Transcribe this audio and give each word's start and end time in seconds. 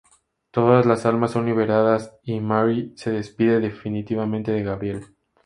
Todas 0.49 0.87
las 0.87 1.05
almas 1.05 1.29
son 1.29 1.45
liberadas 1.45 2.17
y 2.23 2.39
Marie 2.39 2.91
se 2.95 3.11
despide 3.11 3.59
definitivamente 3.59 4.51
de 4.51 4.63
Gabriel. 4.63 5.05